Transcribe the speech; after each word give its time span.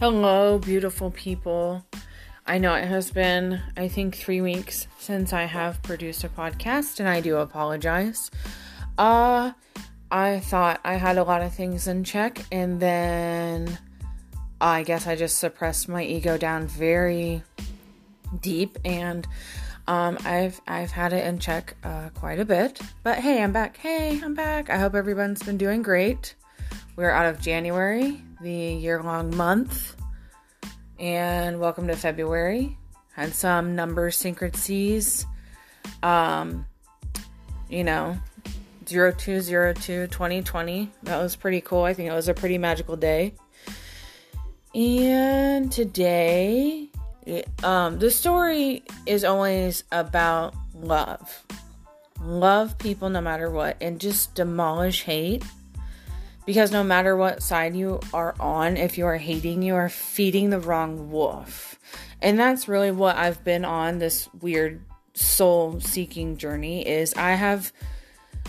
Hello, 0.00 0.58
beautiful 0.58 1.10
people. 1.10 1.84
I 2.46 2.56
know 2.56 2.72
it 2.72 2.86
has 2.86 3.10
been, 3.10 3.60
I 3.76 3.88
think, 3.88 4.16
three 4.16 4.40
weeks 4.40 4.86
since 4.98 5.34
I 5.34 5.42
have 5.42 5.82
produced 5.82 6.24
a 6.24 6.30
podcast, 6.30 7.00
and 7.00 7.06
I 7.06 7.20
do 7.20 7.36
apologize. 7.36 8.30
Uh, 8.96 9.52
I 10.10 10.40
thought 10.40 10.80
I 10.86 10.94
had 10.94 11.18
a 11.18 11.22
lot 11.22 11.42
of 11.42 11.52
things 11.52 11.86
in 11.86 12.04
check, 12.04 12.42
and 12.50 12.80
then 12.80 13.78
I 14.58 14.84
guess 14.84 15.06
I 15.06 15.16
just 15.16 15.36
suppressed 15.36 15.86
my 15.86 16.02
ego 16.02 16.38
down 16.38 16.66
very 16.66 17.42
deep, 18.40 18.78
and 18.86 19.28
um, 19.86 20.16
I've 20.24 20.62
I've 20.66 20.92
had 20.92 21.12
it 21.12 21.26
in 21.26 21.38
check 21.38 21.76
uh, 21.84 22.08
quite 22.14 22.40
a 22.40 22.46
bit. 22.46 22.80
But 23.02 23.18
hey, 23.18 23.42
I'm 23.42 23.52
back. 23.52 23.76
Hey, 23.76 24.18
I'm 24.24 24.32
back. 24.32 24.70
I 24.70 24.78
hope 24.78 24.94
everyone's 24.94 25.42
been 25.42 25.58
doing 25.58 25.82
great. 25.82 26.36
We're 26.96 27.10
out 27.10 27.26
of 27.26 27.38
January, 27.38 28.22
the 28.40 28.50
year 28.50 29.02
long 29.02 29.36
month, 29.36 29.96
and 30.98 31.60
welcome 31.60 31.86
to 31.88 31.96
February. 31.96 32.78
Had 33.12 33.34
some 33.34 33.76
number 33.76 34.10
synchronicities. 34.10 35.26
Um, 36.02 36.64
you 37.68 37.84
know, 37.84 38.18
0202 38.86 40.06
2020. 40.06 40.90
That 41.02 41.22
was 41.22 41.36
pretty 41.36 41.60
cool. 41.60 41.82
I 41.82 41.92
think 41.92 42.08
it 42.08 42.14
was 42.14 42.28
a 42.28 42.34
pretty 42.34 42.56
magical 42.56 42.96
day. 42.96 43.34
And 44.74 45.70
today, 45.70 46.88
um, 47.62 47.98
the 47.98 48.10
story 48.10 48.84
is 49.04 49.22
always 49.22 49.84
about 49.92 50.54
love. 50.74 51.44
Love 52.22 52.78
people 52.78 53.10
no 53.10 53.20
matter 53.20 53.50
what 53.50 53.76
and 53.80 54.00
just 54.00 54.34
demolish 54.34 55.02
hate 55.02 55.44
because 56.50 56.72
no 56.72 56.82
matter 56.82 57.14
what 57.14 57.44
side 57.44 57.76
you 57.76 58.00
are 58.12 58.34
on, 58.40 58.76
if 58.76 58.98
you 58.98 59.06
are 59.06 59.18
hating, 59.18 59.62
you 59.62 59.76
are 59.76 59.88
feeding 59.88 60.50
the 60.50 60.58
wrong 60.58 61.08
wolf. 61.08 61.78
And 62.20 62.36
that's 62.40 62.66
really 62.66 62.90
what 62.90 63.14
I've 63.14 63.44
been 63.44 63.64
on 63.64 64.00
this 64.00 64.28
weird 64.40 64.84
soul 65.14 65.78
seeking 65.78 66.38
journey 66.38 66.84
is 66.84 67.14
I 67.14 67.34
have 67.34 67.72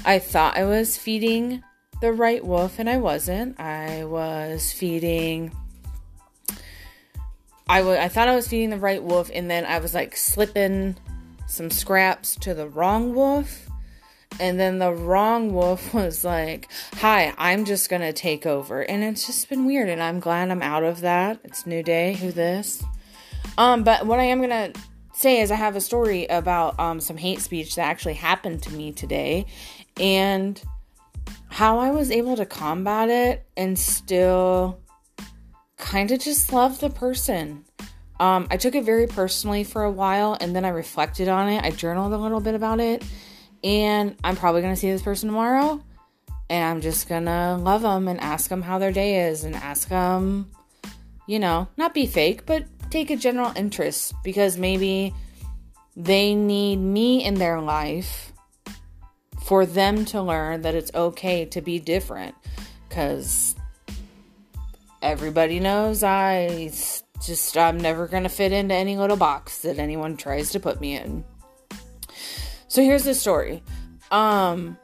I 0.03 0.17
thought 0.17 0.57
I 0.57 0.63
was 0.63 0.97
feeding 0.97 1.63
the 2.01 2.11
right 2.11 2.43
wolf 2.43 2.79
and 2.79 2.89
I 2.89 2.97
wasn't. 2.97 3.59
I 3.59 4.03
was 4.05 4.73
feeding 4.73 5.55
I, 7.69 7.81
w- 7.81 7.99
I 7.99 8.07
thought 8.07 8.29
I 8.29 8.33
was 8.33 8.47
feeding 8.47 8.71
the 8.71 8.79
right 8.79 9.03
wolf 9.03 9.29
and 9.31 9.47
then 9.47 9.63
I 9.63 9.77
was 9.77 9.93
like 9.93 10.17
slipping 10.17 10.95
some 11.45 11.69
scraps 11.69 12.33
to 12.37 12.55
the 12.55 12.67
wrong 12.67 13.13
wolf 13.13 13.69
and 14.39 14.59
then 14.59 14.79
the 14.79 14.93
wrong 14.93 15.53
wolf 15.53 15.93
was 15.93 16.23
like, 16.23 16.69
Hi, 16.95 17.33
I'm 17.37 17.65
just 17.65 17.89
gonna 17.89 18.13
take 18.13 18.45
over. 18.45 18.81
And 18.81 19.03
it's 19.03 19.25
just 19.25 19.49
been 19.49 19.65
weird, 19.65 19.89
and 19.89 20.01
I'm 20.01 20.19
glad 20.19 20.49
I'm 20.49 20.61
out 20.61 20.83
of 20.83 21.01
that. 21.01 21.39
It's 21.43 21.65
new 21.65 21.83
day, 21.83 22.13
who 22.13 22.31
this? 22.31 22.83
Um, 23.57 23.83
but 23.83 24.05
what 24.05 24.19
I 24.19 24.23
am 24.23 24.41
gonna 24.41 24.71
say 25.13 25.41
is 25.41 25.51
I 25.51 25.55
have 25.55 25.75
a 25.75 25.81
story 25.81 26.25
about 26.27 26.79
um 26.79 26.99
some 26.99 27.17
hate 27.17 27.41
speech 27.41 27.75
that 27.75 27.83
actually 27.83 28.15
happened 28.15 28.63
to 28.63 28.73
me 28.73 28.91
today 28.91 29.45
and 29.97 30.61
how 31.49 31.79
I 31.79 31.91
was 31.91 32.09
able 32.09 32.35
to 32.37 32.45
combat 32.45 33.09
it 33.09 33.45
and 33.57 33.77
still 33.77 34.79
kind 35.77 36.11
of 36.11 36.19
just 36.19 36.53
love 36.53 36.79
the 36.79 36.89
person. 36.89 37.65
Um, 38.19 38.47
I 38.49 38.57
took 38.57 38.75
it 38.75 38.83
very 38.83 39.07
personally 39.07 39.63
for 39.63 39.83
a 39.83 39.91
while 39.91 40.37
and 40.39 40.55
then 40.55 40.63
I 40.63 40.69
reflected 40.69 41.27
on 41.27 41.49
it. 41.49 41.63
I 41.63 41.71
journaled 41.71 42.13
a 42.13 42.17
little 42.17 42.39
bit 42.39 42.55
about 42.55 42.79
it 42.79 43.03
and 43.63 44.15
I'm 44.23 44.35
probably 44.35 44.61
going 44.61 44.73
to 44.73 44.79
see 44.79 44.91
this 44.91 45.01
person 45.01 45.29
tomorrow. 45.29 45.83
And 46.49 46.65
I'm 46.65 46.81
just 46.81 47.07
going 47.07 47.25
to 47.25 47.55
love 47.55 47.81
them 47.81 48.07
and 48.07 48.19
ask 48.19 48.49
them 48.49 48.61
how 48.61 48.77
their 48.77 48.91
day 48.91 49.29
is 49.29 49.43
and 49.43 49.55
ask 49.55 49.87
them, 49.87 50.51
you 51.25 51.39
know, 51.39 51.69
not 51.77 51.93
be 51.93 52.05
fake, 52.05 52.45
but 52.45 52.65
take 52.89 53.09
a 53.09 53.15
general 53.15 53.53
interest 53.55 54.13
because 54.23 54.57
maybe 54.57 55.13
they 55.95 56.35
need 56.35 56.77
me 56.77 57.23
in 57.23 57.35
their 57.35 57.61
life 57.61 58.33
for 59.45 59.65
them 59.65 60.03
to 60.05 60.21
learn 60.21 60.61
that 60.63 60.75
it's 60.75 60.91
okay 60.93 61.45
to 61.45 61.61
be 61.61 61.79
different. 61.79 62.35
Because 62.89 63.55
everybody 65.01 65.61
knows 65.61 66.03
I 66.03 66.69
just, 67.23 67.57
I'm 67.57 67.79
never 67.79 68.07
going 68.07 68.23
to 68.23 68.29
fit 68.29 68.51
into 68.51 68.75
any 68.75 68.97
little 68.97 69.15
box 69.15 69.59
that 69.59 69.79
anyone 69.79 70.17
tries 70.17 70.51
to 70.51 70.59
put 70.59 70.81
me 70.81 70.97
in. 70.97 71.23
So 72.71 72.81
here's 72.81 73.03
the 73.03 73.13
story. 73.13 73.63
Um 74.11 74.77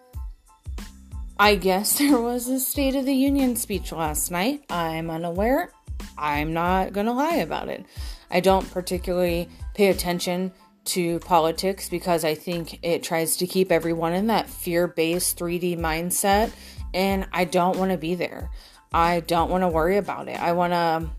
I 1.40 1.56
guess 1.56 1.98
there 2.00 2.20
was 2.20 2.50
a 2.50 2.60
State 2.60 2.96
of 2.96 3.06
the 3.06 3.14
Union 3.14 3.56
speech 3.56 3.94
last 3.94 4.30
night. 4.30 4.66
I'm 4.70 5.10
unaware. 5.10 5.72
I'm 6.18 6.52
not 6.52 6.92
going 6.92 7.06
to 7.06 7.14
lie 7.14 7.36
about 7.36 7.70
it. 7.70 7.86
I 8.30 8.42
don't 8.42 8.70
particularly 8.72 9.48
pay 9.74 9.88
attention 9.88 10.52
to 10.86 11.20
politics 11.20 11.88
because 11.88 12.26
I 12.26 12.36
think 12.36 12.78
it 12.84 13.04
tries 13.04 13.38
to 13.38 13.48
keep 13.48 13.72
everyone 13.72 14.12
in 14.12 14.28
that 14.28 14.50
fear 14.50 14.88
based 14.88 15.40
3D 15.40 15.78
mindset, 15.78 16.52
and 16.94 17.26
I 17.32 17.46
don't 17.46 17.78
want 17.78 17.92
to 17.92 17.98
be 17.98 18.16
there. 18.16 18.50
I 18.92 19.22
don't 19.22 19.50
want 19.50 19.62
to 19.62 19.70
worry 19.70 19.96
about 19.96 20.28
it. 20.28 20.38
I 20.42 20.52
want 20.52 20.74
to 20.74 21.10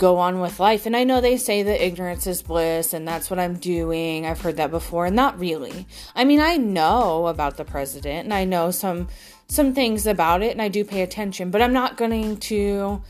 go 0.00 0.16
on 0.16 0.40
with 0.40 0.58
life. 0.58 0.86
And 0.86 0.96
I 0.96 1.04
know 1.04 1.20
they 1.20 1.36
say 1.36 1.62
that 1.62 1.84
ignorance 1.84 2.26
is 2.26 2.42
bliss 2.42 2.94
and 2.94 3.06
that's 3.06 3.28
what 3.28 3.38
I'm 3.38 3.56
doing. 3.56 4.24
I've 4.24 4.40
heard 4.40 4.56
that 4.56 4.70
before 4.70 5.06
and 5.06 5.14
not 5.14 5.38
really. 5.38 5.86
I 6.16 6.24
mean, 6.24 6.40
I 6.40 6.56
know 6.56 7.26
about 7.26 7.58
the 7.58 7.66
president 7.66 8.24
and 8.24 8.34
I 8.34 8.44
know 8.44 8.70
some 8.72 9.08
some 9.46 9.74
things 9.74 10.06
about 10.06 10.42
it 10.42 10.52
and 10.52 10.62
I 10.62 10.68
do 10.68 10.84
pay 10.84 11.02
attention, 11.02 11.50
but 11.50 11.60
I'm 11.60 11.72
not 11.72 11.96
going 11.96 12.38
to 12.38 13.02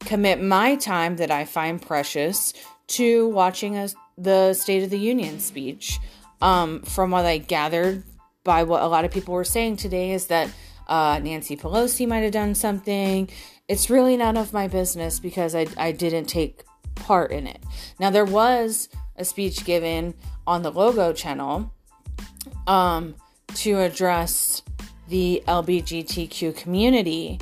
commit 0.00 0.42
my 0.42 0.76
time 0.76 1.16
that 1.16 1.30
I 1.30 1.44
find 1.44 1.82
precious 1.82 2.54
to 2.88 3.28
watching 3.28 3.76
a, 3.76 3.88
the 4.16 4.54
State 4.54 4.84
of 4.84 4.90
the 4.90 4.98
Union 4.98 5.40
speech. 5.40 6.00
Um, 6.40 6.82
from 6.82 7.10
what 7.10 7.26
I 7.26 7.38
gathered 7.38 8.04
by 8.44 8.62
what 8.62 8.80
a 8.80 8.86
lot 8.86 9.04
of 9.04 9.10
people 9.10 9.34
were 9.34 9.42
saying 9.42 9.76
today 9.76 10.12
is 10.12 10.28
that 10.28 10.48
uh, 10.86 11.18
Nancy 11.22 11.56
Pelosi 11.56 12.06
might 12.06 12.20
have 12.20 12.32
done 12.32 12.54
something 12.54 13.28
it's 13.68 13.90
really 13.90 14.16
none 14.16 14.36
of 14.36 14.52
my 14.52 14.66
business 14.66 15.20
because 15.20 15.54
I, 15.54 15.66
I 15.76 15.92
didn't 15.92 16.24
take 16.24 16.64
part 16.94 17.30
in 17.30 17.46
it. 17.46 17.62
Now, 18.00 18.10
there 18.10 18.24
was 18.24 18.88
a 19.16 19.24
speech 19.24 19.64
given 19.64 20.14
on 20.46 20.62
the 20.62 20.70
Logo 20.70 21.12
channel 21.12 21.72
um, 22.66 23.14
to 23.54 23.78
address 23.80 24.62
the 25.08 25.42
LBGTQ 25.46 26.56
community. 26.56 27.38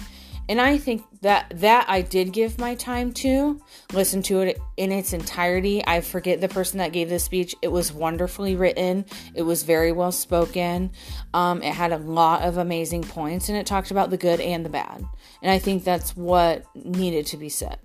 And 0.49 0.61
I 0.61 0.79
think 0.79 1.03
that 1.23 1.53
that 1.57 1.87
I 1.89 2.03
did 2.03 2.33
give 2.33 2.59
my 2.59 2.77
time 2.77 3.13
to 3.15 3.61
listen 3.93 4.23
to 4.25 4.43
it 4.43 4.61
in 4.77 4.93
its 4.93 5.13
entirety. 5.13 5.83
I 5.85 6.01
forget 6.01 6.41
the 6.41 6.49
person 6.49 6.79
that 6.79 6.93
gave 6.93 7.09
the 7.09 7.19
speech. 7.19 7.55
It 7.63 7.69
was 7.69 7.93
wonderfully 7.93 8.55
written. 8.55 9.07
It 9.35 9.43
was 9.43 9.65
very 9.65 9.91
well 9.91 10.13
spoken. 10.13 10.93
Um, 11.35 11.63
it 11.63 11.75
had 11.75 11.93
a 11.93 11.99
lot 11.99 12.43
of 12.43 12.59
amazing 12.59 13.03
points, 13.03 13.49
and 13.49 13.59
it 13.59 13.67
talked 13.67 13.91
about 13.91 14.11
the 14.11 14.17
good 14.17 14.41
and 14.41 14.65
the 14.65 14.71
bad. 14.71 15.05
And 15.43 15.51
I 15.51 15.59
think 15.59 15.83
that's 15.83 16.17
what 16.17 16.65
needed 16.77 17.27
to 17.27 17.37
be 17.37 17.49
said. 17.49 17.79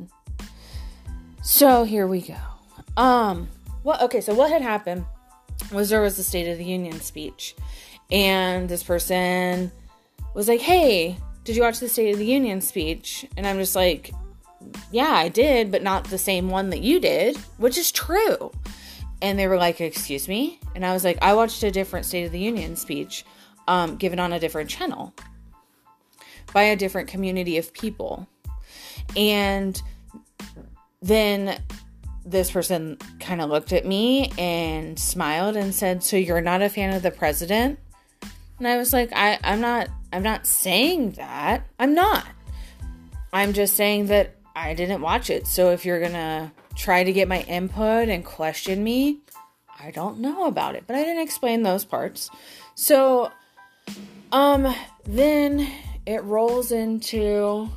So 1.41 1.83
here 1.83 2.05
we 2.05 2.21
go. 2.21 2.37
Um, 2.95 3.49
what? 3.81 4.01
Okay, 4.03 4.21
so 4.21 4.35
what 4.35 4.51
had 4.51 4.61
happened 4.61 5.05
was 5.71 5.89
there 5.89 6.01
was 6.01 6.15
the 6.15 6.23
State 6.23 6.47
of 6.47 6.59
the 6.59 6.65
Union 6.65 7.01
speech, 7.01 7.55
and 8.11 8.69
this 8.69 8.83
person 8.83 9.71
was 10.35 10.47
like, 10.47 10.61
"Hey." 10.61 11.17
Did 11.43 11.55
you 11.55 11.61
watch 11.61 11.79
the 11.79 11.89
State 11.89 12.11
of 12.11 12.19
the 12.19 12.25
Union 12.25 12.61
speech? 12.61 13.25
And 13.35 13.47
I'm 13.47 13.57
just 13.57 13.75
like, 13.75 14.11
yeah, 14.91 15.11
I 15.11 15.29
did, 15.29 15.71
but 15.71 15.83
not 15.83 16.05
the 16.05 16.17
same 16.17 16.49
one 16.49 16.69
that 16.69 16.81
you 16.81 16.99
did, 16.99 17.37
which 17.57 17.77
is 17.77 17.91
true. 17.91 18.51
And 19.21 19.37
they 19.37 19.47
were 19.47 19.57
like, 19.57 19.81
excuse 19.81 20.27
me? 20.27 20.59
And 20.75 20.85
I 20.85 20.93
was 20.93 21.03
like, 21.03 21.17
I 21.21 21.33
watched 21.33 21.63
a 21.63 21.71
different 21.71 22.05
State 22.05 22.25
of 22.25 22.31
the 22.31 22.39
Union 22.39 22.75
speech 22.75 23.25
um, 23.67 23.95
given 23.95 24.19
on 24.19 24.33
a 24.33 24.39
different 24.39 24.69
channel 24.69 25.13
by 26.53 26.63
a 26.63 26.75
different 26.75 27.07
community 27.07 27.57
of 27.57 27.73
people. 27.73 28.27
And 29.15 29.81
then 31.01 31.59
this 32.25 32.51
person 32.51 32.97
kind 33.19 33.41
of 33.41 33.49
looked 33.49 33.73
at 33.73 33.85
me 33.85 34.31
and 34.37 34.97
smiled 34.97 35.55
and 35.55 35.73
said, 35.73 36.03
So 36.03 36.17
you're 36.17 36.41
not 36.41 36.61
a 36.61 36.69
fan 36.69 36.93
of 36.95 37.01
the 37.01 37.11
president? 37.11 37.79
And 38.59 38.67
I 38.67 38.77
was 38.77 38.93
like, 38.93 39.11
I, 39.13 39.39
I'm 39.43 39.61
not 39.61 39.89
I'm 40.11 40.23
not 40.23 40.45
saying 40.45 41.11
that. 41.11 41.67
I'm 41.79 41.93
not. 41.93 42.25
I'm 43.33 43.53
just 43.53 43.75
saying 43.75 44.07
that 44.07 44.35
I 44.55 44.73
didn't 44.73 45.01
watch 45.01 45.29
it. 45.29 45.47
So 45.47 45.71
if 45.71 45.85
you're 45.85 45.99
going 45.99 46.11
to 46.13 46.51
try 46.75 47.03
to 47.03 47.13
get 47.13 47.27
my 47.27 47.41
input 47.43 48.09
and 48.09 48.25
question 48.25 48.83
me, 48.83 49.19
I 49.79 49.91
don't 49.91 50.19
know 50.19 50.45
about 50.45 50.75
it. 50.75 50.83
But 50.85 50.95
I 50.95 51.03
didn't 51.03 51.23
explain 51.23 51.63
those 51.63 51.85
parts. 51.85 52.29
So 52.75 53.31
um 54.31 54.73
then 55.05 55.67
it 56.05 56.23
rolls 56.23 56.71
into 56.71 57.69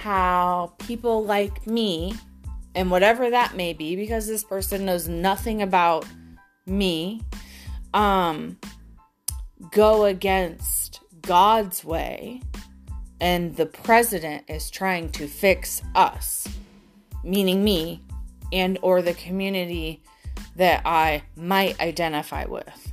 how 0.00 0.72
people 0.78 1.24
like 1.24 1.66
me 1.66 2.14
and 2.74 2.90
whatever 2.90 3.30
that 3.30 3.54
may 3.54 3.72
be 3.72 3.94
because 3.94 4.26
this 4.26 4.42
person 4.42 4.84
knows 4.84 5.08
nothing 5.08 5.62
about 5.62 6.04
me 6.66 7.22
um 7.94 8.58
go 9.70 10.04
against 10.04 10.91
God's 11.22 11.84
way 11.84 12.42
and 13.20 13.56
the 13.56 13.66
president 13.66 14.44
is 14.48 14.68
trying 14.70 15.10
to 15.12 15.28
fix 15.28 15.80
us. 15.94 16.48
meaning 17.24 17.62
me, 17.62 18.02
and 18.52 18.78
or 18.82 19.00
the 19.00 19.14
community 19.14 20.02
that 20.56 20.82
I 20.84 21.22
might 21.36 21.80
identify 21.80 22.44
with. 22.44 22.92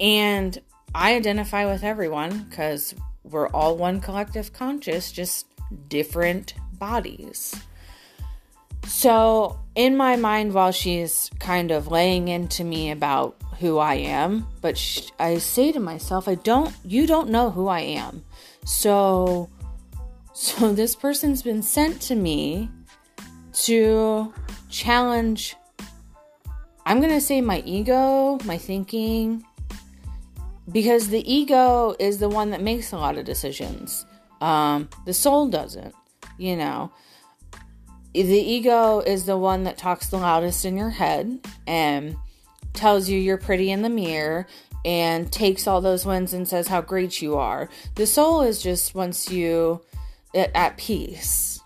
And 0.00 0.58
I 0.94 1.14
identify 1.14 1.66
with 1.66 1.84
everyone 1.84 2.44
because 2.44 2.94
we're 3.22 3.48
all 3.48 3.76
one 3.76 4.00
collective 4.00 4.52
conscious, 4.52 5.12
just 5.12 5.46
different 5.88 6.54
bodies. 6.78 7.54
So, 8.86 9.58
in 9.74 9.96
my 9.96 10.16
mind, 10.16 10.52
while 10.52 10.72
she's 10.72 11.30
kind 11.38 11.70
of 11.70 11.88
laying 11.88 12.28
into 12.28 12.64
me 12.64 12.90
about 12.90 13.36
who 13.60 13.78
I 13.78 13.94
am, 13.94 14.46
but 14.60 14.76
sh- 14.76 15.10
I 15.18 15.38
say 15.38 15.72
to 15.72 15.80
myself, 15.80 16.28
I 16.28 16.34
don't, 16.34 16.74
you 16.84 17.06
don't 17.06 17.30
know 17.30 17.50
who 17.50 17.68
I 17.68 17.80
am. 17.80 18.24
So, 18.64 19.50
so 20.32 20.72
this 20.74 20.96
person's 20.96 21.42
been 21.42 21.62
sent 21.62 22.00
to 22.02 22.14
me 22.14 22.70
to 23.64 24.32
challenge, 24.68 25.56
I'm 26.86 27.00
going 27.00 27.12
to 27.12 27.20
say 27.20 27.40
my 27.40 27.60
ego, 27.64 28.38
my 28.44 28.58
thinking, 28.58 29.44
because 30.70 31.08
the 31.08 31.32
ego 31.32 31.94
is 31.98 32.18
the 32.18 32.28
one 32.28 32.50
that 32.50 32.62
makes 32.62 32.92
a 32.92 32.96
lot 32.96 33.16
of 33.16 33.24
decisions. 33.24 34.06
Um, 34.40 34.88
the 35.06 35.14
soul 35.14 35.48
doesn't, 35.48 35.94
you 36.38 36.56
know. 36.56 36.92
The 38.12 38.22
ego 38.22 39.00
is 39.00 39.24
the 39.24 39.36
one 39.36 39.64
that 39.64 39.76
talks 39.76 40.08
the 40.08 40.18
loudest 40.18 40.64
in 40.64 40.76
your 40.76 40.90
head 40.90 41.40
and 41.66 42.16
tells 42.74 43.08
you 43.08 43.18
you're 43.18 43.38
pretty 43.38 43.70
in 43.70 43.82
the 43.82 43.88
mirror 43.88 44.46
and 44.84 45.32
takes 45.32 45.66
all 45.66 45.80
those 45.80 46.04
wins 46.04 46.34
and 46.34 46.46
says 46.46 46.68
how 46.68 46.82
great 46.82 47.22
you 47.22 47.36
are. 47.36 47.70
The 47.94 48.06
soul 48.06 48.42
is 48.42 48.62
just 48.62 48.94
wants 48.94 49.30
you 49.30 49.80
at 50.34 50.76
peace. 50.76 51.60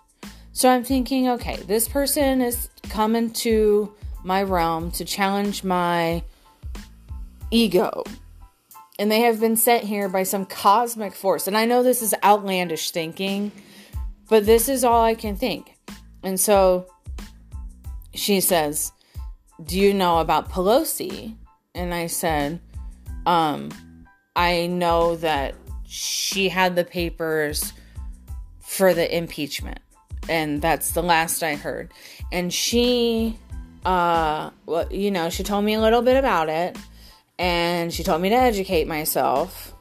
So 0.53 0.69
I'm 0.69 0.83
thinking, 0.83 1.27
okay, 1.29 1.57
this 1.57 1.87
person 1.87 2.41
is 2.41 2.69
coming 2.89 3.31
to 3.31 3.93
my 4.23 4.43
realm 4.43 4.91
to 4.91 5.05
challenge 5.05 5.63
my 5.63 6.23
ego. 7.51 8.03
And 8.97 9.09
they 9.09 9.21
have 9.21 9.39
been 9.39 9.55
sent 9.55 9.85
here 9.85 10.09
by 10.09 10.23
some 10.23 10.45
cosmic 10.45 11.13
force. 11.13 11.47
And 11.47 11.57
I 11.57 11.65
know 11.65 11.81
this 11.83 12.01
is 12.01 12.13
outlandish 12.23 12.91
thinking, 12.91 13.51
but 14.27 14.45
this 14.45 14.67
is 14.67 14.83
all 14.83 15.01
I 15.01 15.15
can 15.15 15.35
think. 15.37 15.77
And 16.23 16.37
so 16.37 16.85
she 18.13 18.41
says, 18.41 18.91
Do 19.63 19.79
you 19.79 19.93
know 19.93 20.19
about 20.19 20.49
Pelosi? 20.49 21.35
And 21.75 21.93
I 21.93 22.07
said, 22.07 22.59
um, 23.25 23.69
I 24.35 24.67
know 24.67 25.15
that 25.17 25.55
she 25.85 26.49
had 26.49 26.75
the 26.75 26.83
papers 26.83 27.73
for 28.61 28.93
the 28.93 29.15
impeachment. 29.15 29.79
And 30.29 30.61
that's 30.61 30.91
the 30.91 31.01
last 31.01 31.43
I 31.43 31.55
heard. 31.55 31.91
And 32.31 32.53
she, 32.53 33.37
uh, 33.83 34.51
well, 34.65 34.91
you 34.91 35.11
know, 35.11 35.29
she 35.29 35.43
told 35.43 35.65
me 35.65 35.73
a 35.73 35.81
little 35.81 36.01
bit 36.01 36.17
about 36.17 36.49
it. 36.49 36.77
And 37.37 37.93
she 37.93 38.03
told 38.03 38.21
me 38.21 38.29
to 38.29 38.35
educate 38.35 38.87
myself. 38.87 39.73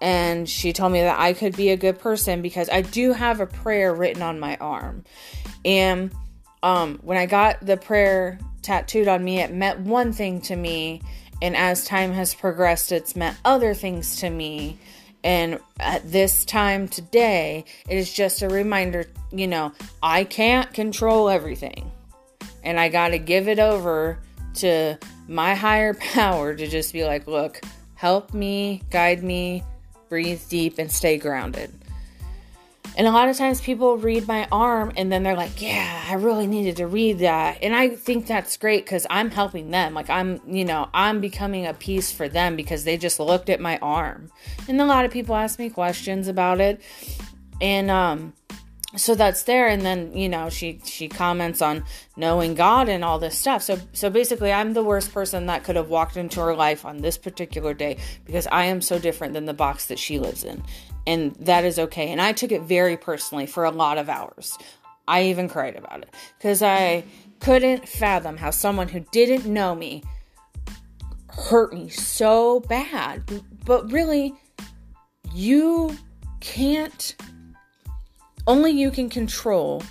And 0.00 0.48
she 0.48 0.72
told 0.72 0.92
me 0.92 1.00
that 1.00 1.18
I 1.18 1.32
could 1.32 1.56
be 1.56 1.70
a 1.70 1.76
good 1.76 1.98
person 1.98 2.42
because 2.42 2.68
I 2.68 2.82
do 2.82 3.12
have 3.12 3.40
a 3.40 3.46
prayer 3.46 3.94
written 3.94 4.22
on 4.22 4.38
my 4.40 4.56
arm. 4.56 5.04
And 5.64 6.10
um, 6.62 6.98
when 7.02 7.16
I 7.16 7.26
got 7.26 7.64
the 7.64 7.76
prayer 7.76 8.38
tattooed 8.66 9.08
on 9.08 9.24
me, 9.24 9.40
it 9.40 9.52
meant 9.52 9.80
one 9.80 10.12
thing 10.12 10.40
to 10.42 10.56
me. 10.56 11.00
And 11.40 11.56
as 11.56 11.84
time 11.84 12.12
has 12.12 12.34
progressed, 12.34 12.92
it's 12.92 13.14
meant 13.14 13.36
other 13.44 13.74
things 13.74 14.16
to 14.16 14.30
me. 14.30 14.78
And 15.22 15.60
at 15.80 16.10
this 16.10 16.44
time 16.44 16.88
today, 16.88 17.64
it 17.88 17.96
is 17.96 18.12
just 18.12 18.42
a 18.42 18.48
reminder 18.48 19.06
you 19.32 19.46
know, 19.46 19.72
I 20.02 20.24
can't 20.24 20.72
control 20.72 21.28
everything. 21.28 21.90
And 22.62 22.78
I 22.78 22.88
got 22.88 23.08
to 23.08 23.18
give 23.18 23.48
it 23.48 23.58
over 23.58 24.18
to 24.54 24.98
my 25.28 25.54
higher 25.54 25.94
power 26.14 26.54
to 26.54 26.66
just 26.66 26.92
be 26.92 27.04
like, 27.04 27.26
look, 27.26 27.60
help 27.94 28.34
me, 28.34 28.82
guide 28.90 29.22
me, 29.22 29.62
breathe 30.08 30.42
deep, 30.48 30.78
and 30.78 30.90
stay 30.90 31.18
grounded. 31.18 31.72
And 32.96 33.06
a 33.06 33.10
lot 33.10 33.28
of 33.28 33.36
times 33.36 33.60
people 33.60 33.98
read 33.98 34.26
my 34.26 34.48
arm 34.50 34.90
and 34.96 35.12
then 35.12 35.22
they're 35.22 35.36
like, 35.36 35.60
yeah, 35.60 36.04
I 36.08 36.14
really 36.14 36.46
needed 36.46 36.76
to 36.76 36.86
read 36.86 37.18
that. 37.18 37.58
And 37.62 37.76
I 37.76 37.90
think 37.90 38.26
that's 38.26 38.56
great 38.56 38.84
because 38.84 39.06
I'm 39.10 39.30
helping 39.30 39.70
them. 39.70 39.92
Like, 39.92 40.08
I'm, 40.08 40.40
you 40.46 40.64
know, 40.64 40.88
I'm 40.94 41.20
becoming 41.20 41.66
a 41.66 41.74
piece 41.74 42.10
for 42.10 42.26
them 42.26 42.56
because 42.56 42.84
they 42.84 42.96
just 42.96 43.20
looked 43.20 43.50
at 43.50 43.60
my 43.60 43.78
arm. 43.82 44.30
And 44.66 44.80
a 44.80 44.86
lot 44.86 45.04
of 45.04 45.10
people 45.10 45.34
ask 45.34 45.58
me 45.58 45.68
questions 45.68 46.26
about 46.26 46.58
it. 46.60 46.80
And, 47.60 47.90
um, 47.90 48.32
so 48.94 49.14
that's 49.14 49.42
there 49.42 49.68
and 49.68 49.82
then 49.82 50.16
you 50.16 50.28
know 50.28 50.48
she 50.48 50.80
she 50.84 51.06
comments 51.06 51.60
on 51.60 51.84
knowing 52.16 52.54
god 52.54 52.88
and 52.88 53.04
all 53.04 53.18
this 53.18 53.36
stuff 53.36 53.60
so 53.60 53.78
so 53.92 54.08
basically 54.08 54.50
i'm 54.50 54.72
the 54.72 54.82
worst 54.82 55.12
person 55.12 55.46
that 55.46 55.64
could 55.64 55.76
have 55.76 55.90
walked 55.90 56.16
into 56.16 56.40
her 56.40 56.54
life 56.54 56.86
on 56.86 56.98
this 56.98 57.18
particular 57.18 57.74
day 57.74 57.98
because 58.24 58.46
i 58.50 58.64
am 58.64 58.80
so 58.80 58.98
different 58.98 59.34
than 59.34 59.44
the 59.44 59.52
box 59.52 59.86
that 59.86 59.98
she 59.98 60.18
lives 60.18 60.44
in 60.44 60.62
and 61.06 61.34
that 61.36 61.64
is 61.64 61.78
okay 61.78 62.10
and 62.10 62.20
i 62.20 62.32
took 62.32 62.52
it 62.52 62.62
very 62.62 62.96
personally 62.96 63.46
for 63.46 63.64
a 63.64 63.70
lot 63.70 63.98
of 63.98 64.08
hours 64.08 64.56
i 65.08 65.24
even 65.24 65.48
cried 65.48 65.76
about 65.76 66.02
it 66.02 66.14
because 66.38 66.62
i 66.62 67.02
couldn't 67.40 67.88
fathom 67.88 68.36
how 68.36 68.50
someone 68.50 68.88
who 68.88 69.00
didn't 69.12 69.46
know 69.46 69.74
me 69.74 70.02
hurt 71.28 71.72
me 71.72 71.88
so 71.88 72.60
bad 72.60 73.22
but 73.64 73.90
really 73.92 74.34
you 75.34 75.94
can't 76.40 77.14
only 78.46 78.70
you 78.70 78.90
can 78.90 79.10
control 79.10 79.82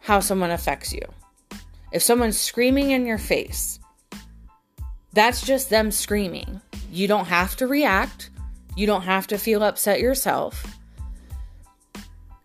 how 0.00 0.20
someone 0.20 0.50
affects 0.50 0.92
you. 0.92 1.02
If 1.92 2.02
someone's 2.02 2.38
screaming 2.38 2.90
in 2.90 3.06
your 3.06 3.18
face, 3.18 3.80
that's 5.12 5.40
just 5.40 5.70
them 5.70 5.90
screaming. 5.90 6.60
You 6.92 7.08
don't 7.08 7.24
have 7.24 7.56
to 7.56 7.66
react. 7.66 8.30
You 8.76 8.86
don't 8.86 9.02
have 9.02 9.26
to 9.28 9.38
feel 9.38 9.62
upset 9.62 10.00
yourself. 10.00 10.78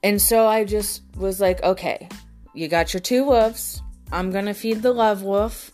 And 0.04 0.20
so 0.20 0.48
I 0.48 0.64
just 0.64 1.04
was 1.16 1.40
like, 1.40 1.62
okay, 1.62 2.10
you 2.56 2.68
got 2.68 2.94
your 2.94 3.02
two 3.02 3.24
wolves. 3.24 3.82
I'm 4.12 4.32
going 4.32 4.46
to 4.46 4.54
feed 4.54 4.82
the 4.82 4.92
love 4.92 5.22
wolf. 5.22 5.72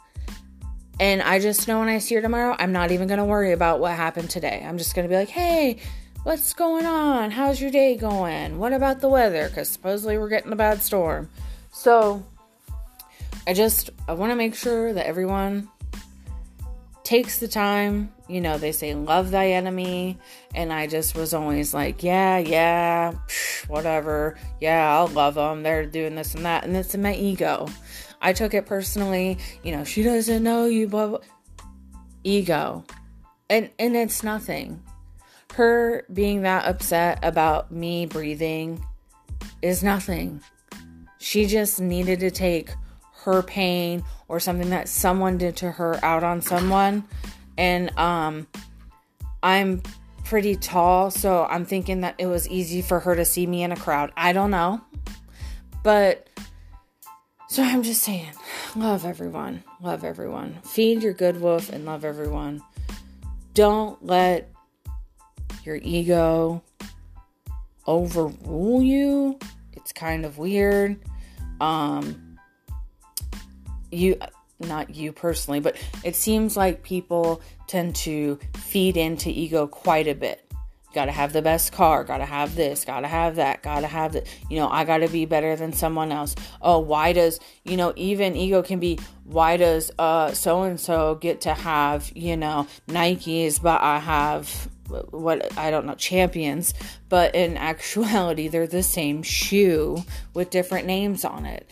And 1.00 1.22
I 1.22 1.40
just 1.40 1.68
know 1.68 1.80
when 1.80 1.88
I 1.88 2.00
see 2.00 2.16
her 2.16 2.22
tomorrow, 2.22 2.56
I'm 2.58 2.72
not 2.72 2.92
even 2.92 3.08
going 3.08 3.20
to 3.20 3.26
worry 3.26 3.54
about 3.54 3.80
what 3.80 3.94
happened 3.96 4.30
today. 4.30 4.66
I'm 4.68 4.78
just 4.78 4.96
going 4.96 5.08
to 5.08 5.10
be 5.10 5.16
like, 5.16 5.30
hey, 5.30 5.80
What's 6.28 6.54
going 6.54 6.86
on? 6.86 7.32
How's 7.32 7.62
your 7.62 7.72
day 7.72 7.96
going? 7.96 8.58
What 8.58 8.74
about 8.74 9.00
the 9.00 9.08
weather? 9.08 9.48
Because 9.48 9.70
supposedly 9.70 10.18
we're 10.18 10.28
getting 10.28 10.52
a 10.52 10.58
bad 10.58 10.82
storm. 10.82 11.30
So 11.72 12.26
I 13.48 13.54
just 13.54 13.92
I 14.10 14.14
want 14.14 14.34
to 14.34 14.36
make 14.36 14.54
sure 14.54 14.92
that 14.92 15.06
everyone 15.06 15.70
takes 17.08 17.40
the 17.40 17.48
time. 17.48 18.12
You 18.28 18.42
know, 18.42 18.58
they 18.58 18.74
say 18.74 18.94
love 18.94 19.32
thy 19.32 19.52
enemy, 19.52 20.18
and 20.54 20.74
I 20.74 20.88
just 20.88 21.16
was 21.16 21.34
always 21.34 21.74
like, 21.74 22.04
yeah, 22.04 22.38
yeah, 22.38 23.14
whatever. 23.68 24.38
Yeah, 24.60 24.94
I'll 24.94 25.08
love 25.08 25.36
them. 25.36 25.64
They're 25.64 25.86
doing 25.86 26.16
this 26.16 26.36
and 26.36 26.46
that, 26.46 26.66
and 26.66 26.76
it's 26.76 26.94
in 26.94 27.02
my 27.02 27.16
ego. 27.16 27.68
I 28.22 28.34
took 28.34 28.54
it 28.54 28.66
personally. 28.66 29.38
You 29.64 29.72
know, 29.72 29.84
she 29.86 30.04
doesn't 30.04 30.44
know 30.44 30.66
you, 30.66 30.88
blah, 30.88 31.08
blah. 31.08 31.20
Ego, 32.24 32.84
and 33.50 33.70
and 33.80 33.96
it's 33.96 34.22
nothing 34.22 34.84
her 35.54 36.06
being 36.14 36.44
that 36.44 36.66
upset 36.66 37.18
about 37.24 37.72
me 37.72 38.06
breathing 38.06 38.84
is 39.64 39.82
nothing. 39.84 40.40
She 41.18 41.48
just 41.48 41.82
needed 41.82 42.20
to 42.20 42.30
take 42.30 42.70
her 43.28 43.44
pain 43.44 44.06
or 44.30 44.40
something 44.40 44.70
that 44.70 44.88
someone 44.88 45.38
did 45.38 45.58
to 45.58 45.70
her 45.70 46.00
out 46.04 46.24
on 46.24 46.42
someone. 46.42 47.04
And 47.58 47.96
um 47.98 48.48
I'm 49.44 49.82
pretty 50.24 50.56
tall, 50.56 51.12
so 51.12 51.46
I'm 51.46 51.66
thinking 51.66 52.02
that 52.02 52.16
it 52.18 52.28
was 52.28 52.48
easy 52.50 52.82
for 52.82 53.02
her 53.02 53.16
to 53.16 53.26
see 53.26 53.46
me 53.46 53.64
in 53.64 53.74
a 53.74 53.76
crowd. 53.76 54.14
I 54.16 54.32
don't 54.32 54.50
know. 54.50 54.82
But 55.84 56.28
so 57.50 57.64
I'm 57.64 57.84
just 57.84 58.02
saying, 58.02 58.32
love 58.78 59.06
everyone. 59.06 59.64
Love 59.82 60.06
everyone. 60.06 60.60
Feed 60.64 61.04
your 61.04 61.14
good 61.14 61.42
wolf 61.42 61.70
and 61.70 61.86
love 61.86 62.06
everyone. 62.06 62.62
Don't 63.54 64.04
let 64.06 64.50
your 65.66 65.76
ego 65.82 66.64
overrule 67.86 68.82
you. 68.82 69.38
It's 69.74 69.92
kind 69.92 70.26
of 70.26 70.38
weird. 70.38 70.98
Um, 71.60 72.27
you, 73.98 74.20
not 74.60 74.96
you 74.96 75.12
personally, 75.12 75.60
but 75.60 75.76
it 76.04 76.16
seems 76.16 76.56
like 76.56 76.84
people 76.84 77.42
tend 77.68 77.96
to 77.96 78.40
feed 78.56 78.98
into 78.98 79.30
ego 79.30 79.68
quite 79.68 80.08
a 80.08 80.16
bit. 80.16 80.44
Gotta 80.94 81.12
have 81.12 81.34
the 81.34 81.42
best 81.42 81.74
car, 81.74 82.04
gotta 82.04 82.26
have 82.26 82.56
this, 82.56 82.86
gotta 82.86 83.08
have 83.08 83.36
that, 83.36 83.62
gotta 83.62 83.88
have 83.88 84.14
that. 84.14 84.26
You 84.50 84.58
know, 84.58 84.70
I 84.70 84.84
gotta 84.84 85.08
be 85.08 85.26
better 85.26 85.56
than 85.56 85.74
someone 85.74 86.12
else. 86.12 86.34
Oh, 86.62 86.80
why 86.80 87.14
does, 87.14 87.40
you 87.66 87.78
know, 87.78 87.94
even 87.96 88.36
ego 88.36 88.64
can 88.64 88.80
be, 88.80 88.98
why 89.26 89.58
does 89.58 89.92
uh 90.00 90.32
so 90.32 90.64
and 90.64 90.80
so 90.80 91.16
get 91.16 91.42
to 91.42 91.54
have, 91.54 92.12
you 92.16 92.38
know, 92.38 92.68
Nikes, 92.88 93.62
but 93.62 93.82
I 93.82 94.00
have 94.00 94.70
what 95.12 95.56
I 95.58 95.70
don't 95.70 95.86
know 95.86 95.96
champions, 95.96 96.74
but 97.10 97.36
in 97.36 97.58
actuality 97.72 98.48
they're 98.48 98.66
the 98.66 98.82
same 98.82 99.22
shoe 99.22 100.04
with 100.34 100.50
different 100.50 100.88
names 100.88 101.26
on 101.26 101.46
it. 101.46 101.70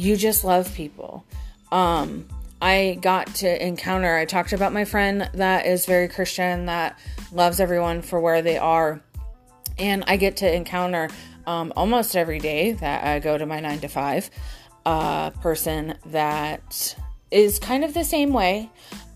You 0.00 0.16
just 0.16 0.44
love 0.44 0.72
people. 0.74 1.24
Um 1.70 2.26
I 2.62 2.98
got 3.00 3.26
to 3.36 3.66
encounter 3.66 4.16
I 4.16 4.24
talked 4.24 4.52
about 4.52 4.72
my 4.72 4.84
friend 4.84 5.28
that 5.34 5.66
is 5.66 5.86
very 5.86 6.08
Christian 6.08 6.66
that 6.66 6.98
loves 7.32 7.60
everyone 7.60 8.02
for 8.02 8.18
where 8.18 8.42
they 8.42 8.56
are. 8.58 9.00
And 9.78 10.04
I 10.06 10.16
get 10.16 10.38
to 10.38 10.54
encounter 10.54 11.08
um, 11.46 11.72
almost 11.76 12.16
every 12.16 12.38
day 12.38 12.72
that 12.72 13.04
I 13.04 13.18
go 13.18 13.38
to 13.38 13.46
my 13.46 13.60
nine 13.60 13.80
to 13.80 13.88
five 13.88 14.30
uh, 14.84 15.30
person 15.30 15.94
that 16.06 16.96
is 17.30 17.58
kind 17.58 17.84
of 17.84 17.94
the 17.94 18.04
same 18.04 18.32
way, 18.32 18.70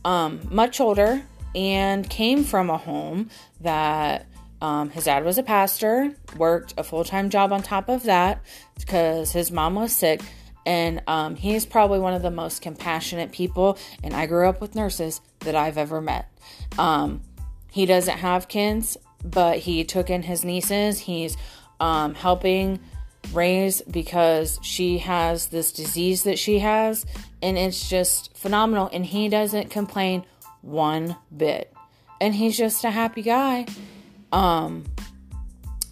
um, 0.05 0.41
much 0.50 0.81
older, 0.81 1.23
and 1.55 2.09
came 2.09 2.45
from 2.45 2.71
a 2.71 2.79
home 2.79 3.31
that 3.61 4.26
um, 4.62 4.88
his 4.91 5.05
dad 5.05 5.25
was 5.25 5.37
a 5.37 5.43
pastor, 5.43 6.14
worked 6.37 6.73
a 6.79 6.83
full 6.83 7.05
time 7.05 7.29
job 7.29 7.53
on 7.53 7.62
top 7.62 7.88
of 7.88 8.05
that 8.05 8.43
because 8.79 9.33
his 9.33 9.50
mom 9.50 9.75
was 9.75 9.93
sick. 9.93 10.23
And 10.66 11.02
um, 11.06 11.37
he's 11.37 11.66
probably 11.66 11.99
one 11.99 12.14
of 12.14 12.23
the 12.23 12.30
most 12.30 12.62
compassionate 12.62 13.33
people, 13.33 13.78
and 14.02 14.14
I 14.14 14.26
grew 14.26 14.49
up 14.49 14.61
with 14.61 14.75
nurses 14.75 15.21
that 15.40 15.54
I've 15.54 15.76
ever 15.76 16.00
met. 16.00 16.30
Um, 16.78 17.23
he 17.71 17.87
doesn't 17.87 18.18
have 18.18 18.49
kids, 18.49 18.97
but 19.23 19.59
he 19.59 19.85
took 19.85 20.09
in 20.09 20.23
his 20.23 20.44
nieces. 20.44 21.00
He's 21.00 21.37
um, 21.80 22.14
helping 22.14 22.80
raise 23.33 23.83
because 23.83 24.59
she 24.62 24.99
has 24.99 25.49
this 25.49 25.73
disease 25.73 26.23
that 26.23 26.38
she 26.38 26.61
has, 26.61 27.04
and 27.42 27.59
it's 27.59 27.88
just 27.88 28.37
phenomenal. 28.37 28.88
And 28.92 29.04
he 29.04 29.28
doesn't 29.28 29.71
complain 29.71 30.25
one 30.62 31.16
bit. 31.37 31.73
And 32.21 32.35
he's 32.35 32.56
just 32.56 32.85
a 32.85 32.90
happy 32.90 33.23
guy. 33.23 33.66
Um, 34.33 34.85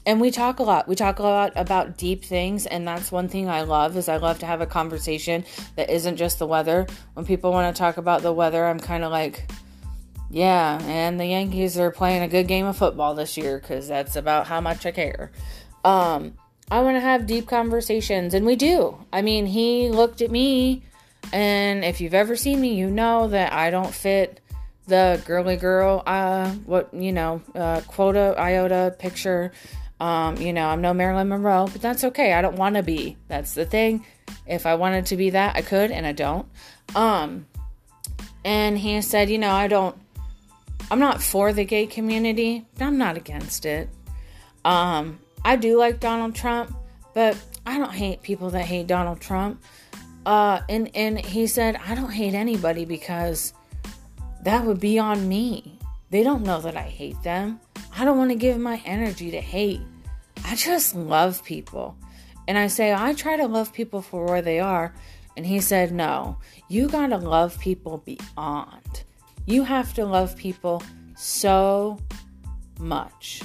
and 0.05 0.21
we 0.21 0.31
talk 0.31 0.59
a 0.59 0.63
lot. 0.63 0.89
We 0.89 0.97
talk 0.97 1.19
a 1.19 1.23
lot 1.23 1.53
about 1.55 1.97
deep 1.97 2.25
things, 2.25 2.67
and 2.67 2.87
that's 2.87 3.13
one 3.13 3.29
thing 3.29 3.49
I 3.49 3.63
love 3.63 3.97
is 3.97 4.09
I 4.09 4.17
love 4.17 4.39
to 4.41 4.47
have 4.47 4.61
a 4.61 4.67
conversation 4.67 5.45
that 5.77 5.91
isn't 5.91 6.17
just 6.17 6.39
the 6.39 6.47
weather. 6.47 6.87
When 7.15 7.25
people 7.25 7.53
want 7.53 7.75
to 7.75 7.79
talk 7.79 7.97
about 7.97 8.23
the 8.23 8.33
weather, 8.33 8.67
I'm 8.67 8.81
kind 8.81 9.05
of 9.05 9.13
like, 9.13 9.49
yeah, 10.31 10.81
and 10.83 11.21
the 11.21 11.27
Yankees 11.27 11.79
are 11.79 11.91
playing 11.91 12.23
a 12.23 12.29
good 12.29 12.49
game 12.49 12.67
of 12.67 12.77
football 12.77 13.15
this 13.15 13.37
year 13.37 13.59
because 13.59 13.87
that's 13.87 14.17
about 14.17 14.47
how 14.47 14.61
much 14.61 14.85
I 14.87 14.91
care. 14.91 15.31
Um, 15.85 16.35
I 16.71 16.81
want 16.81 16.97
to 16.97 17.01
have 17.01 17.27
deep 17.27 17.47
conversations, 17.47 18.35
and 18.35 18.45
we 18.45 18.57
do. 18.57 18.99
I 19.13 19.23
mean, 19.23 19.47
he 19.47 19.89
looked 19.89 20.21
at 20.21 20.31
me, 20.31 20.83
and 21.33 21.85
if 21.85 22.01
you've 22.01 22.15
ever 22.15 22.35
seen 22.35 22.61
me, 22.61 22.75
you 22.75 22.91
know 22.91 23.29
that 23.29 23.53
I 23.53 23.71
don't 23.71 23.95
fit 23.95 24.41
the 24.89 25.23
girly 25.25 25.57
girl, 25.57 26.03
uh, 26.07 26.51
what 26.67 26.93
you 26.93 27.13
know, 27.13 27.41
uh, 27.55 27.83
quota 27.87 28.35
iota 28.37 28.97
picture 28.99 29.53
um, 30.03 30.37
you 30.39 30.53
know, 30.53 30.67
I'm 30.67 30.81
no 30.81 30.93
Marilyn 30.93 31.29
Monroe, 31.29 31.69
but 31.71 31.81
that's 31.81 32.03
okay. 32.03 32.33
I 32.33 32.43
don't 32.43 32.57
want 32.57 32.75
to 32.75 32.83
be. 32.83 33.17
That's 33.29 33.55
the 33.55 33.65
thing. 33.65 34.05
If 34.49 34.67
I 34.67 34.75
wanted 34.75 35.07
to 35.07 35.17
be 35.17 35.31
that, 35.31 35.55
I 35.55 35.63
could, 35.63 35.93
and 35.93 36.05
I 36.05 36.11
don't. 36.11 36.45
Um, 36.97 37.47
and 38.45 38.77
he 38.77 39.01
said, 39.01 39.31
you 39.31 39.39
know, 39.39 39.53
I 39.53 39.69
don't. 39.69 39.97
I'm 40.91 40.99
not 40.99 41.23
for 41.23 41.53
the 41.53 41.65
gay 41.65 41.87
community, 41.87 42.67
but 42.75 42.87
I'm 42.87 42.99
not 42.99 43.17
against 43.17 43.65
it. 43.65 43.89
Um, 44.65 45.21
I 45.45 45.55
do 45.55 45.79
like 45.79 46.01
Donald 46.01 46.35
Trump, 46.35 46.75
but 47.15 47.39
I 47.65 47.79
don't 47.79 47.93
hate 47.93 48.23
people 48.23 48.51
that 48.51 48.65
hate 48.65 48.89
Donald 48.89 49.21
Trump. 49.21 49.63
Uh, 50.27 50.63
and 50.69 50.91
and 50.97 51.25
he 51.25 51.47
said, 51.47 51.77
I 51.87 51.95
don't 51.95 52.11
hate 52.11 52.35
anybody 52.35 52.85
because 52.85 53.55
that 54.43 54.65
would 54.65 54.81
be 54.81 54.99
on 54.99 55.29
me. 55.29 55.79
They 56.11 56.25
don't 56.25 56.43
know 56.43 56.61
that 56.61 56.77
I 56.77 56.83
hate 56.83 57.23
them. 57.23 57.61
I 57.97 58.05
don't 58.05 58.19
want 58.19 58.31
to 58.31 58.37
give 58.37 58.59
my 58.59 58.83
energy 58.85 59.31
to 59.31 59.41
hate. 59.41 59.81
I 60.45 60.55
just 60.55 60.95
love 60.95 61.45
people. 61.45 61.97
And 62.49 62.59
I 62.59 62.67
say, 62.67 62.93
I 62.93 63.15
try 63.15 63.37
to 63.37 63.47
love 63.47 63.73
people 63.73 64.03
for 64.03 64.27
where 64.27 64.43
they 64.43 64.61
are. 64.61 64.95
And 65.37 65.47
he 65.47 65.61
said, 65.61 65.93
No, 65.93 66.39
you 66.69 66.89
got 66.89 67.09
to 67.09 67.19
love 67.19 67.59
people 67.59 67.99
beyond. 67.99 69.05
You 69.47 69.65
have 69.65 69.95
to 69.95 70.05
love 70.05 70.37
people 70.37 70.83
so 71.17 71.99
much. 72.79 73.43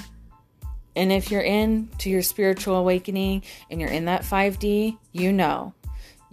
And 0.95 1.11
if 1.11 1.29
you're 1.29 1.41
into 1.41 2.09
your 2.09 2.23
spiritual 2.23 2.75
awakening 2.75 3.43
and 3.69 3.79
you're 3.79 3.89
in 3.89 4.05
that 4.05 4.23
5D, 4.23 4.97
you 5.11 5.31
know 5.31 5.73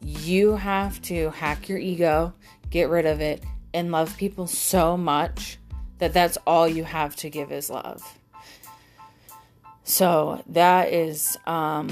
you 0.04 0.56
have 0.56 1.00
to 1.02 1.30
hack 1.30 1.68
your 1.68 1.78
ego, 1.78 2.34
get 2.70 2.90
rid 2.90 3.06
of 3.06 3.20
it, 3.20 3.42
and 3.72 3.90
love 3.90 4.16
people 4.16 4.46
so 4.46 4.96
much 4.96 5.58
that 5.98 6.12
that's 6.12 6.36
all 6.46 6.68
you 6.68 6.84
have 6.84 7.16
to 7.16 7.30
give 7.30 7.50
is 7.50 7.70
love. 7.70 8.02
So 9.84 10.42
that 10.48 10.92
is, 10.92 11.38
um, 11.46 11.90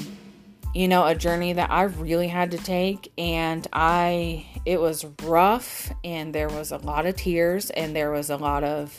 you 0.75 0.89
know, 0.89 1.07
a 1.07 1.15
journey 1.15 1.53
that 1.53 1.71
I 1.71 1.83
really 1.83 2.29
had 2.29 2.53
to 2.53 2.59
take, 2.59 3.13
and 3.19 3.67
I, 3.71 4.47
it 4.65 4.81
was 4.81 5.05
rough, 5.23 5.93
and 6.03 6.35
there 6.35 6.49
was 6.49 6.73
a 6.73 6.79
lot 6.79 7.05
of 7.05 7.17
tears, 7.17 7.69
and 7.69 7.95
there 7.95 8.11
was 8.11 8.31
a 8.31 8.39
lot 8.39 8.65
of, 8.65 8.99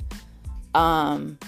um, 0.75 1.39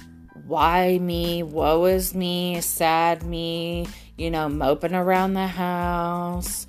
why 0.47 0.97
me, 0.97 1.43
woe 1.43 1.85
is 1.85 2.15
me, 2.15 2.61
sad 2.61 3.21
me, 3.21 3.87
you 4.17 4.31
know, 4.31 4.49
moping 4.49 4.95
around 4.95 5.33
the 5.33 5.47
house. 5.47 6.65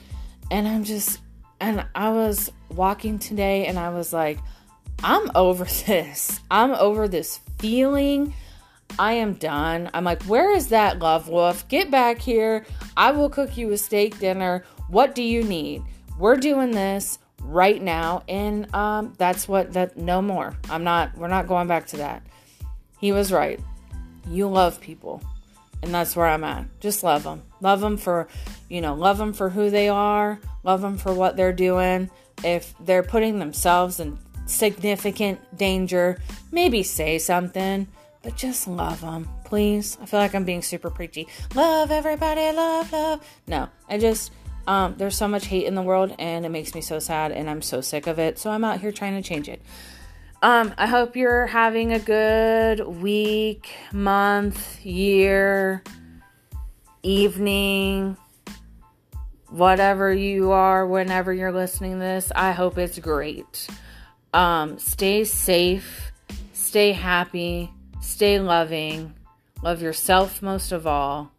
And 0.51 0.69
I'm 0.69 0.85
just, 0.85 1.21
and 1.59 1.87
I 1.95 2.11
was 2.11 2.53
walking 2.69 3.19
today, 3.19 3.65
and 3.65 3.79
I 3.79 3.89
was 3.89 4.13
like, 4.13 4.39
I'm 5.03 5.31
over 5.35 5.65
this. 5.87 6.39
I'm 6.51 6.73
over 6.73 7.09
this 7.09 7.41
feeling 7.59 8.35
I 8.99 9.15
am 9.15 9.35
done. 9.35 9.91
I'm 9.93 10.05
like, 10.05 10.23
where 10.25 10.55
is 10.55 10.69
that 10.69 10.99
love 10.99 11.29
wolf? 11.29 11.69
Get 11.69 11.91
back 11.91 12.19
here. 12.21 12.65
I 12.97 13.11
will 13.11 13.29
cook 13.29 13.57
you 13.57 13.73
a 13.73 13.79
steak 13.79 14.19
dinner. 14.19 14.65
What 14.89 15.15
do 15.15 15.23
you 15.23 15.43
need? 15.43 15.83
We're 16.19 16.37
doing 16.37 16.71
this 16.71 17.19
right 17.43 17.81
now. 17.81 18.23
And 18.29 18.75
um, 18.75 19.15
that's 19.19 19.47
what 19.47 19.73
that 19.75 19.97
no 19.97 20.23
more. 20.23 20.57
I'm 20.71 20.85
not 20.85 21.17
we're 21.17 21.29
not 21.29 21.47
going 21.47 21.69
back 21.69 21.87
to 21.89 21.99
that. 21.99 22.23
He 22.99 23.13
was 23.13 23.33
right. 23.33 23.61
You 24.29 24.49
love 24.49 24.81
people. 24.81 25.23
And 25.83 25.93
that's 25.95 26.17
where 26.17 26.27
I'm 26.27 26.43
at. 26.45 26.81
Just 26.81 27.05
love 27.05 27.23
them. 27.23 27.43
Love 27.61 27.81
them 27.81 27.99
for, 27.99 28.29
you 28.69 28.81
know, 28.81 28.95
love 28.95 29.19
them 29.19 29.33
for 29.33 29.51
who 29.51 29.71
they 29.71 29.89
are. 29.89 30.41
Love 30.65 30.81
them 30.81 30.97
for 30.97 31.13
what 31.13 31.37
they're 31.37 31.53
doing. 31.53 32.11
If 32.43 32.75
they're 32.81 33.03
putting 33.03 33.39
themselves 33.39 34.01
in 34.01 34.19
significant 34.47 35.57
danger, 35.57 36.19
maybe 36.51 36.83
say 36.83 37.19
something 37.19 37.87
but 38.27 38.35
just 38.35 38.67
love 38.67 39.03
them, 39.03 39.29
please. 39.45 39.97
I 40.03 40.07
feel 40.07 40.19
like 40.19 40.35
I'm 40.35 40.43
being 40.43 40.61
super 40.61 40.91
preachy. 40.91 41.29
Love 41.55 41.93
everybody, 41.93 42.51
love, 42.51 42.91
love. 42.91 43.25
No, 43.47 43.69
I 43.89 43.99
just, 43.99 44.33
um, 44.67 44.97
there's 44.99 45.17
so 45.17 45.29
much 45.29 45.47
hate 45.47 45.65
in 45.65 45.77
the 45.77 45.83
world 45.83 46.13
and 46.19 46.45
it 46.45 46.49
makes 46.49 46.75
me 46.75 46.81
so 46.81 46.99
sad 46.99 47.31
and 47.31 47.49
I'm 47.49 47.63
so 47.63 47.81
sick 47.81 48.09
of 48.09 48.19
it. 48.19 48.41
So 48.41 48.51
I'm 48.51 48.65
out 48.65 48.81
here 48.81 48.91
trying 48.91 49.15
to 49.15 49.23
change 49.23 49.49
it. 49.49 49.63
Um, 50.43 50.75
I 50.77 50.89
hope 50.89 51.15
you're 51.15 51.47
having 51.47 51.93
a 51.93 52.01
good 52.01 52.81
week, 52.81 53.71
month, 53.93 54.85
year, 54.85 55.85
evening, 57.05 58.17
whatever 59.51 60.13
you 60.13 60.51
are, 60.51 60.85
whenever 60.85 61.33
you're 61.33 61.53
listening 61.53 61.93
to 61.93 61.99
this. 62.01 62.33
I 62.35 62.51
hope 62.51 62.77
it's 62.77 62.99
great. 62.99 63.69
Um, 64.35 64.81
stay 64.81 65.23
safe, 65.23 66.11
stay 66.53 66.91
happy, 66.91 67.71
stay 68.07 68.39
loving, 68.39 69.15
love 69.63 69.83
yourself 69.83 70.41
most 70.43 70.73
of 70.73 70.87
all. 70.87 71.33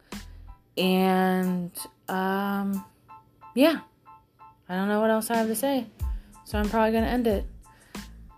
And 0.77 1.71
um 2.07 2.85
yeah. 3.55 3.79
I 4.69 4.75
don't 4.75 4.89
know 4.89 4.99
what 4.99 5.09
else 5.09 5.31
I 5.31 5.37
have 5.37 5.47
to 5.47 5.55
say. 5.55 5.87
So 6.45 6.59
I'm 6.59 6.69
probably 6.69 6.91
going 6.91 7.03
to 7.03 7.09
end 7.09 7.27
it. 7.27 7.45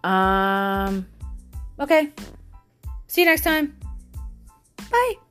Um 0.03 1.07
okay. 1.79 2.11
See 3.07 3.21
you 3.21 3.27
next 3.27 3.41
time. 3.41 3.75
Bye. 4.91 5.28